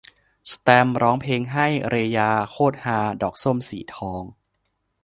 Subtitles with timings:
[0.47, 2.97] แสตมป์ร้องเพลงให้ "เรยา" โคตรฮา!
[3.21, 4.23] ดอกส้มสีทอง